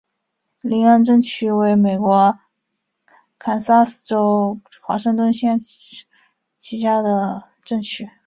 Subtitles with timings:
[0.61, 2.39] 林恩镇区为美国
[3.37, 6.07] 堪萨斯州华盛顿县辖
[6.57, 8.09] 下的镇区。